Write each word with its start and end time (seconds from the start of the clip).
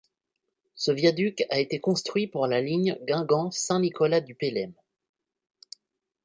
Ce 0.73 0.89
viaduc 0.91 1.43
a 1.51 1.59
été 1.59 1.79
construit 1.79 2.25
pour 2.25 2.47
la 2.47 2.59
ligne 2.59 2.97
Guingamp- 3.03 3.51
Saint-Nicolas-du-Pélem. 3.51 4.73